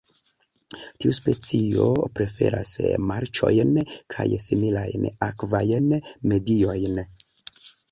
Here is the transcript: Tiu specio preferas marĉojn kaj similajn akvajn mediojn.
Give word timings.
Tiu 1.03 1.11
specio 1.17 1.85
preferas 2.19 2.71
marĉojn 3.11 3.77
kaj 4.15 4.27
similajn 4.47 5.07
akvajn 5.31 5.93
mediojn. 6.35 7.01